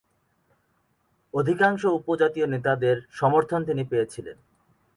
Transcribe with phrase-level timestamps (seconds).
[1.33, 4.37] অধিকাংশ উপজাতীয় নেতাদের সমর্থন তিনি পেয়েছিলেন।